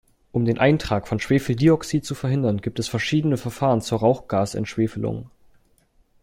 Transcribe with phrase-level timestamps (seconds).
[0.31, 5.29] Um den Eintrag von Schwefeldioxid zu verhindern, gibt es verschiedene Verfahren zur Rauchgasentschwefelung.